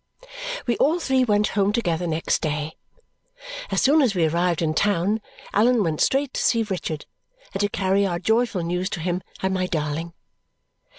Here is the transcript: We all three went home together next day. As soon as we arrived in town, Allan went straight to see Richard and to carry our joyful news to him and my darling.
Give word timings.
We 0.65 0.77
all 0.77 0.99
three 0.99 1.23
went 1.23 1.49
home 1.49 1.71
together 1.71 2.07
next 2.07 2.41
day. 2.41 2.75
As 3.69 3.83
soon 3.83 4.01
as 4.01 4.15
we 4.15 4.25
arrived 4.25 4.63
in 4.63 4.73
town, 4.73 5.21
Allan 5.53 5.83
went 5.83 6.01
straight 6.01 6.33
to 6.33 6.41
see 6.41 6.63
Richard 6.63 7.05
and 7.53 7.61
to 7.61 7.69
carry 7.69 8.03
our 8.07 8.17
joyful 8.17 8.63
news 8.63 8.89
to 8.97 8.99
him 8.99 9.21
and 9.43 9.53
my 9.53 9.67
darling. 9.67 10.15